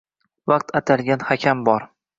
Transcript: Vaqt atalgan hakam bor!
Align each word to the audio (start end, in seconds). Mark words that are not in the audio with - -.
Vaqt 0.51 0.73
atalgan 0.81 1.29
hakam 1.31 1.65
bor! 1.71 1.91